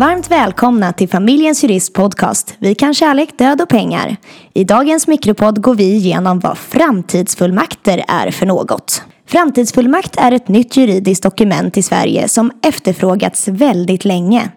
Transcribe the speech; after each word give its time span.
Varmt 0.00 0.30
välkomna 0.30 0.92
till 0.92 1.08
Familjens 1.08 1.64
Jurist 1.64 1.94
Podcast. 1.94 2.54
Vi 2.58 2.74
kan 2.74 2.94
kärlek, 2.94 3.38
död 3.38 3.60
och 3.60 3.68
pengar. 3.68 4.16
I 4.54 4.64
dagens 4.64 5.06
mikropodd 5.06 5.62
går 5.62 5.74
vi 5.74 5.84
igenom 5.84 6.40
vad 6.40 6.58
framtidsfullmakter 6.58 8.04
är 8.08 8.30
för 8.30 8.46
något. 8.46 9.02
Framtidsfullmakt 9.30 10.16
är 10.16 10.32
ett 10.32 10.48
nytt 10.48 10.76
juridiskt 10.76 11.22
dokument 11.22 11.76
i 11.76 11.82
Sverige 11.82 12.28
som 12.28 12.52
efterfrågats 12.62 13.48
väldigt 13.48 14.04
länge. 14.04 14.50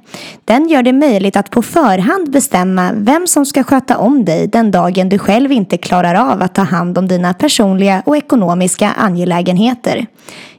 Den 0.45 0.69
gör 0.69 0.83
det 0.83 0.93
möjligt 0.93 1.35
att 1.35 1.49
på 1.49 1.61
förhand 1.61 2.31
bestämma 2.31 2.91
vem 2.93 3.27
som 3.27 3.45
ska 3.45 3.63
sköta 3.63 3.97
om 3.97 4.25
dig 4.25 4.47
den 4.47 4.71
dagen 4.71 5.09
du 5.09 5.19
själv 5.19 5.51
inte 5.51 5.77
klarar 5.77 6.31
av 6.31 6.41
att 6.41 6.55
ta 6.55 6.61
hand 6.61 6.97
om 6.97 7.07
dina 7.07 7.33
personliga 7.33 8.03
och 8.05 8.17
ekonomiska 8.17 8.91
angelägenheter. 8.97 10.05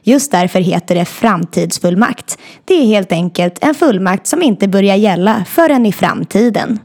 Just 0.03 0.31
därför 0.31 0.59
heter 0.59 0.95
det 0.95 1.05
framtidsfullmakt. 1.05 2.37
Det 2.65 2.73
är 2.73 2.85
helt 2.85 3.11
enkelt 3.11 3.57
en 3.61 3.75
fullmakt 3.75 4.27
som 4.27 4.41
inte 4.41 4.67
börjar 4.67 4.95
gälla 4.95 5.45
förrän 5.47 5.85
i 5.85 5.93
framtiden. 5.93 6.79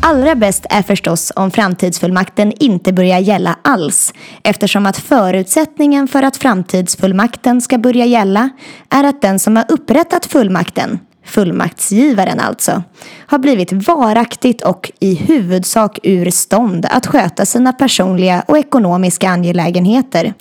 Allra 0.00 0.34
bäst 0.34 0.66
är 0.70 0.82
förstås 0.82 1.32
om 1.36 1.50
framtidsfullmakten 1.50 2.52
inte 2.60 2.92
börjar 2.92 3.18
gälla 3.18 3.58
alls 3.64 4.14
eftersom 4.42 4.86
att 4.86 4.96
förutsättningen 4.96 6.08
för 6.08 6.22
att 6.22 6.36
framtidsfullmakten 6.36 7.60
ska 7.60 7.78
börja 7.78 8.04
gälla 8.04 8.50
är 8.90 9.04
att 9.04 9.22
den 9.22 9.38
som 9.38 9.56
har 9.56 9.64
upprättat 9.68 10.26
fullmakten, 10.26 10.98
fullmaktsgivaren 11.28 12.40
alltså, 12.40 12.82
har 13.26 13.38
blivit 13.38 13.72
varaktigt 13.72 14.62
och 14.62 14.92
i 15.00 15.14
huvudsak 15.14 15.98
ur 16.02 16.30
stånd 16.30 16.86
att 16.90 17.06
sköta 17.06 17.46
sina 17.46 17.72
personliga 17.72 18.44
och 18.46 18.58
ekonomiska 18.58 19.28
angelägenheter. 19.28 20.34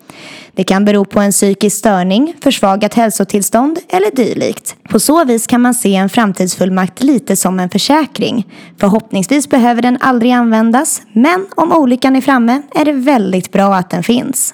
Det 0.53 0.64
kan 0.64 0.86
bero 0.86 1.06
på 1.06 1.20
en 1.20 1.31
psykisk 1.31 1.78
störning, 1.78 2.34
försvagat 2.44 2.94
hälsotillstånd 2.94 3.80
eller 3.89 4.16
dylikt. 4.16 4.76
På 4.89 5.00
så 5.00 5.26
vis 5.26 5.48
kan 5.48 5.61
man 5.61 5.73
se 5.73 5.95
en 5.95 6.09
framtidsfullmakt 6.09 7.04
lite 7.04 7.36
som 7.36 7.59
en 7.59 7.70
försäkring. 7.70 8.48
Förhoppningsvis 8.80 9.50
behöver 9.50 9.81
den 9.81 9.98
aldrig 10.02 10.31
användas, 10.31 11.02
men 11.14 11.48
om 11.56 11.72
olyckan 11.72 12.16
är 12.16 12.22
framme 12.22 12.61
är 12.76 12.86
det 12.86 12.92
väldigt 12.94 13.52
bra 13.52 13.76
att 13.76 13.89
den 13.89 14.04
finns. 14.04 14.54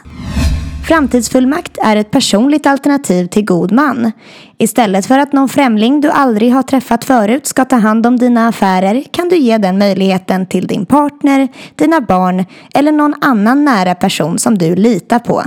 Framtidsfullmakt 0.84 1.78
är 1.84 1.96
ett 1.96 2.12
personligt 2.12 2.66
alternativ 2.66 3.28
till 3.28 3.46
god 3.46 3.72
man. 3.72 4.12
Istället 4.58 5.06
för 5.06 5.20
att 5.20 5.34
någon 5.34 5.50
främling 5.50 6.02
du 6.02 6.10
aldrig 6.10 6.54
har 6.54 6.64
träffat 6.64 7.06
förut 7.06 7.48
ska 7.48 7.66
ta 7.66 7.76
hand 7.76 8.06
om 8.06 8.18
dina 8.18 8.48
affärer 8.48 9.04
kan 9.12 9.30
du 9.30 9.38
ge 9.38 9.58
den 9.58 9.78
möjligheten 9.78 10.46
till 10.46 10.68
din 10.68 10.86
partner, 10.86 11.48
dina 11.76 12.02
barn 12.02 12.46
eller 12.74 12.92
någon 12.92 13.16
annan 13.22 13.66
nära 13.66 13.96
person 13.96 14.40
som 14.40 14.58
du 14.58 14.76
litar 14.76 15.20
på. 15.20 15.44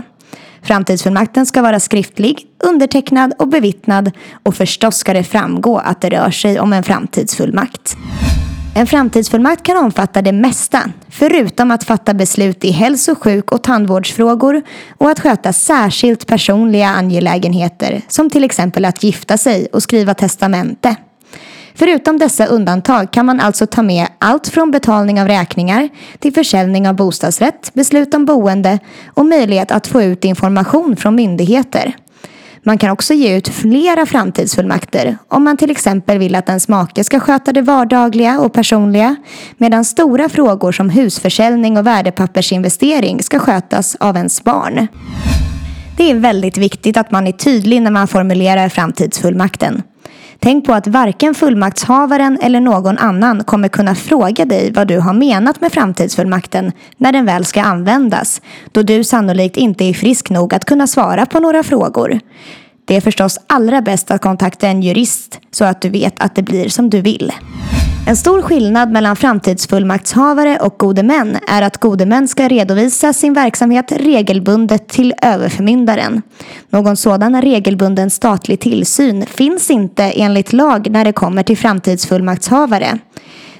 Framtidsfullmakten 0.63 1.47
ska 1.47 1.63
vara 1.63 1.81
skriftlig, 1.81 2.47
undertecknad 2.65 3.33
och 3.39 3.49
bevittnad 3.49 4.11
och 4.43 4.55
förstås 4.55 4.97
ska 4.97 5.13
det 5.13 5.25
framgå 5.25 5.79
att 5.79 6.01
det 6.01 6.09
rör 6.09 6.31
sig 6.31 6.61
om 6.61 6.73
en 6.73 6.83
framtidsfullmakt. 6.83 7.97
En 8.77 8.87
framtidsfullmakt 8.87 9.63
kan 9.63 9.77
omfatta 9.77 10.23
det 10.23 10.33
mesta, 10.33 10.81
förutom 11.09 11.71
att 11.71 11.85
fatta 11.85 12.15
beslut 12.15 12.65
i 12.65 12.71
hälso-, 12.71 13.15
sjuk 13.15 13.53
och 13.53 13.63
tandvårdsfrågor 13.63 14.63
och 14.99 15.11
att 15.11 15.21
sköta 15.21 15.53
särskilt 15.53 16.27
personliga 16.27 16.89
angelägenheter, 16.89 18.03
som 18.09 18.31
till 18.31 18.45
exempel 18.45 18.85
att 18.85 19.03
gifta 19.03 19.39
sig 19.39 19.67
och 19.73 19.83
skriva 19.83 20.15
testamente. 20.15 20.97
Förutom 21.75 22.19
dessa 22.19 22.47
undantag 22.47 23.13
kan 23.13 23.27
man 23.27 23.41
alltså 23.41 23.67
ta 23.67 23.83
med 23.83 24.09
allt 24.19 24.49
från 24.49 24.71
betalning 24.71 25.21
av 25.21 25.29
räkningar 25.29 25.89
till 26.19 26.35
försäljning 26.35 26.89
av 26.89 26.95
bostadsrätt, 26.95 27.71
beslut 27.75 28.15
om 28.15 28.25
boende 28.25 28.79
och 29.15 29.27
möjlighet 29.27 29.71
att 29.71 29.87
få 29.87 30.03
ut 30.03 30.25
information 30.25 30.97
från 30.97 31.15
myndigheter. 31.15 31.97
Man 32.67 32.79
kan 32.79 32.91
också 32.91 33.15
ge 33.15 33.37
ut 33.37 33.49
flera 33.49 34.07
framtidsfullmakter 34.07 35.19
om 35.29 35.45
man 35.45 35.57
till 35.57 35.71
exempel 35.71 36.19
vill 36.19 36.35
att 36.35 36.49
ens 36.49 36.69
make 36.69 37.05
ska 37.05 37.21
sköta 37.21 37.53
det 37.53 37.63
vardagliga 37.63 38.41
och 38.41 38.53
personliga 38.53 39.17
medan 39.57 39.85
stora 39.85 40.29
frågor 40.29 40.73
som 40.73 40.91
husförsäljning 40.91 41.79
och 41.79 41.87
värdepappersinvestering 41.87 43.23
ska 43.23 43.39
skötas 43.39 43.97
av 44.01 44.17
ens 44.17 44.45
barn. 44.45 44.87
Det 45.97 46.11
är 46.11 46.15
väldigt 46.15 46.57
viktigt 46.57 46.97
att 46.97 47.11
man 47.11 47.27
är 47.27 47.33
tydlig 47.33 47.83
när 47.83 47.91
man 47.91 48.09
formulerar 48.09 48.69
framtidsfullmakten. 48.69 49.83
Tänk 50.41 50.67
på 50.67 50.73
att 50.73 50.87
varken 50.87 51.35
fullmaktshavaren 51.35 52.39
eller 52.43 52.61
någon 52.61 52.99
annan 52.99 53.45
kommer 53.45 53.69
kunna 53.69 53.95
fråga 53.95 54.45
dig 54.45 54.73
vad 54.73 54.89
du 54.89 54.99
har 54.99 55.13
menat 55.13 55.61
med 55.61 55.73
framtidsfullmakten 55.73 56.73
när 56.97 57.13
den 57.13 57.27
väl 57.27 57.45
ska 57.45 57.63
användas, 57.63 58.43
då 58.73 58.83
du 58.83 59.05
sannolikt 59.05 59.57
inte 59.57 59.85
är 59.85 59.95
frisk 59.95 60.31
nog 60.31 60.55
att 60.55 60.65
kunna 60.65 60.87
svara 60.87 61.27
på 61.27 61.41
några 61.41 61.63
frågor. 61.63 62.21
Det 62.85 62.97
är 62.97 63.01
förstås 63.01 63.39
allra 63.47 63.83
bäst 63.83 64.11
att 64.11 64.21
kontakta 64.21 64.69
en 64.69 64.83
jurist 64.83 65.41
så 65.51 65.65
att 65.65 65.81
du 65.83 65.89
vet 65.89 66.21
att 66.21 66.35
det 66.35 66.43
blir 66.43 66.69
som 66.69 66.91
du 66.91 67.01
vill. 67.01 67.33
En 68.09 68.17
stor 68.17 68.43
skillnad 68.43 68.91
mellan 68.91 69.17
framtidsfullmaktshavare 69.17 70.59
och 70.61 70.79
gode 70.79 71.03
män 71.03 71.39
är 71.49 71.63
att 71.63 71.77
gode 71.77 72.07
män 72.07 72.29
ska 72.29 72.49
redovisa 72.49 73.13
sin 73.13 73.35
verksamhet 73.35 73.93
regelbundet 73.93 74.89
till 74.89 75.15
överförmyndaren. 75.23 76.23
Någon 76.71 76.97
sådan 76.97 77.43
regelbunden 77.43 78.11
statlig 78.11 78.61
tillsyn 78.61 79.27
finns 79.27 79.71
inte 79.71 80.03
enligt 80.03 80.53
lag 80.53 80.91
när 80.91 81.05
det 81.05 81.13
kommer 81.13 81.43
till 81.43 81.59
framtidsfullmaktshavare. 81.59 82.99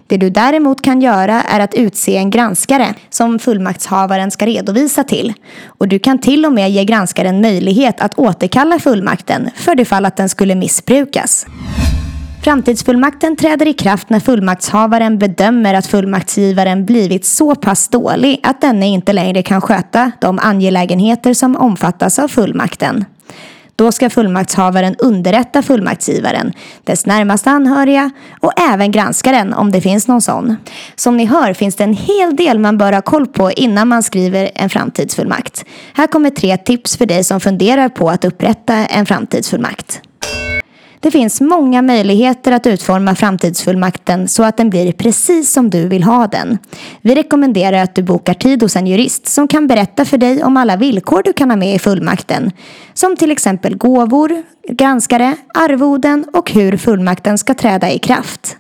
Det 0.07 0.17
du 0.17 0.31
däremot 0.31 0.83
kan 0.83 1.01
göra 1.01 1.43
är 1.43 1.61
att 1.61 1.75
utse 1.75 2.17
en 2.17 2.31
granskare 2.31 2.95
som 3.11 3.39
fullmaktshavaren 3.39 4.31
ska 4.31 4.47
redovisa 4.47 5.05
till. 5.05 5.33
Och 5.67 5.89
du 5.89 5.99
kan 5.99 6.19
till 6.19 6.47
och 6.47 6.53
med 6.53 6.71
ge 6.71 6.85
granskaren 6.85 7.41
möjlighet 7.41 8.01
att 8.01 8.19
återkalla 8.19 8.79
fullmakten 8.79 9.51
för 9.57 9.75
det 9.75 9.85
fall 9.85 10.07
att 10.07 10.17
den 10.17 10.29
skulle 10.29 10.55
missbrukas. 10.55 11.47
Framtidsfullmakten 12.47 13.37
träder 13.37 13.69
i 13.69 13.73
kraft 13.73 14.11
när 14.11 14.21
fullmaktshavaren 14.21 15.19
bedömer 15.19 15.75
att 15.75 15.87
fullmaktsgivaren 15.87 16.87
blivit 16.87 17.25
så 17.25 17.55
pass 17.55 17.89
dålig 17.89 18.41
att 18.43 18.61
denne 18.61 18.87
inte 18.87 19.13
längre 19.13 19.43
kan 19.43 19.61
sköta 19.61 20.13
de 20.21 20.39
angelägenheter 20.39 21.35
som 21.35 21.57
omfattas 21.57 22.19
av 22.19 22.29
fullmakten. 22.29 23.05
Då 23.77 23.93
ska 23.93 24.11
fullmaktshavaren 24.11 24.97
underrätta 24.99 25.63
fullmaktsgivaren, 25.63 26.53
dess 26.85 27.07
närmaste 27.07 27.51
anhöriga 27.51 28.11
och 28.41 28.61
även 28.61 28.93
granskaren 28.93 29.53
om 29.53 29.73
det 29.73 29.81
finns 29.81 30.09
någon 30.09 30.23
sån. 30.23 30.57
Som 30.97 31.17
ni 31.17 31.25
hör 31.25 31.53
finns 31.53 31.77
det 31.77 31.85
en 31.85 31.95
hel 31.95 32.37
del 32.37 32.59
man 32.59 32.79
bör 32.79 32.93
ha 32.93 33.03
koll 33.03 33.27
på 33.27 33.51
innan 33.51 33.89
man 33.89 34.03
skriver 34.03 34.51
en 34.55 34.71
framtidsfullmakt. 34.71 35.65
Här 35.95 36.07
kommer 36.07 36.31
tre 36.31 36.57
tips 36.57 36.97
för 36.97 37.07
dig 37.07 37.25
som 37.25 37.41
funderar 37.41 37.89
på 37.89 38.11
att 38.11 38.25
upprätta 38.25 38.75
en 38.75 39.07
framtidsfullmakt. 39.07 40.03
Det 41.01 41.11
finns 41.11 41.41
många 41.41 41.83
möjligheter 41.83 42.53
att 42.53 42.67
utforma 42.67 43.15
framtidsfullmakten 43.15 44.29
så 44.29 44.45
att 44.45 44.57
den 44.57 44.71
blir 44.71 44.93
precis 44.93 45.53
som 45.53 45.71
du 45.71 45.89
vill 45.89 46.03
ha 46.03 46.27
den. 46.27 46.59
Vi 47.03 47.15
rekommenderar 47.15 47.83
att 47.83 47.95
du 47.95 48.03
bokar 48.03 48.35
tid 48.35 48.63
hos 48.63 48.77
en 48.77 48.87
jurist 48.87 49.27
som 49.27 49.49
kan 49.49 49.67
berätta 49.67 50.05
för 50.05 50.19
dig 50.19 50.45
om 50.45 50.57
alla 50.57 50.77
villkor 50.77 51.23
du 51.25 51.33
kan 51.33 51.51
ha 51.51 51.57
med 51.57 51.75
i 51.75 51.79
fullmakten. 51.79 52.51
Som 52.95 53.17
till 53.17 53.31
exempel 53.31 53.77
gåvor, 53.77 54.43
granskare, 54.69 55.37
arvoden 55.55 56.25
och 56.33 56.51
hur 56.51 56.77
fullmakten 56.77 57.39
ska 57.39 57.55
träda 57.55 57.93
i 57.93 57.99
kraft. 57.99 58.57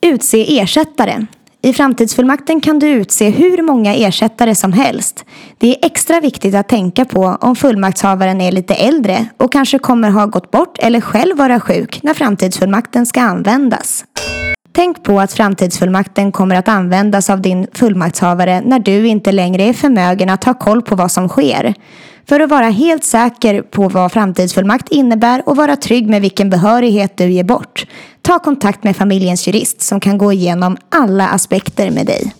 Utse 0.00 0.60
ersättare. 0.60 1.26
I 1.64 1.72
framtidsfullmakten 1.72 2.60
kan 2.60 2.78
du 2.78 2.88
utse 2.88 3.30
hur 3.30 3.62
många 3.62 3.94
ersättare 3.94 4.54
som 4.54 4.72
helst. 4.72 5.24
Det 5.58 5.68
är 5.68 5.86
extra 5.86 6.20
viktigt 6.20 6.54
att 6.54 6.68
tänka 6.68 7.04
på 7.04 7.36
om 7.40 7.56
fullmaktshavaren 7.56 8.40
är 8.40 8.52
lite 8.52 8.74
äldre 8.74 9.26
och 9.36 9.52
kanske 9.52 9.78
kommer 9.78 10.10
ha 10.10 10.26
gått 10.26 10.50
bort 10.50 10.78
eller 10.78 11.00
själv 11.00 11.36
vara 11.36 11.60
sjuk 11.60 12.00
när 12.02 12.14
framtidsfullmakten 12.14 13.06
ska 13.06 13.20
användas. 13.20 14.04
Tänk 14.72 15.02
på 15.02 15.20
att 15.20 15.32
framtidsfullmakten 15.32 16.32
kommer 16.32 16.56
att 16.56 16.68
användas 16.68 17.30
av 17.30 17.40
din 17.40 17.66
fullmaktshavare 17.74 18.60
när 18.60 18.78
du 18.78 19.06
inte 19.06 19.32
längre 19.32 19.62
är 19.62 19.72
förmögen 19.72 20.30
att 20.30 20.44
ha 20.44 20.54
koll 20.54 20.82
på 20.82 20.94
vad 20.94 21.10
som 21.10 21.28
sker. 21.28 21.74
För 22.28 22.40
att 22.40 22.50
vara 22.50 22.68
helt 22.68 23.04
säker 23.04 23.62
på 23.62 23.88
vad 23.88 24.12
framtidsfullmakt 24.12 24.88
innebär 24.88 25.48
och 25.48 25.56
vara 25.56 25.76
trygg 25.76 26.08
med 26.08 26.22
vilken 26.22 26.50
behörighet 26.50 27.16
du 27.16 27.30
ger 27.30 27.44
bort, 27.44 27.86
ta 28.22 28.38
kontakt 28.38 28.84
med 28.84 28.96
familjens 28.96 29.48
jurist 29.48 29.82
som 29.82 30.00
kan 30.00 30.18
gå 30.18 30.32
igenom 30.32 30.76
alla 30.88 31.28
aspekter 31.28 31.90
med 31.90 32.06
dig. 32.06 32.32